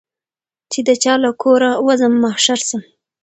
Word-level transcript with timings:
چي 0.71 0.79
د 0.87 0.89
چا 1.03 1.13
له 1.23 1.31
کوره 1.41 1.69
وزمه 1.85 2.17
محشر 2.23 2.59
سم 2.69 2.81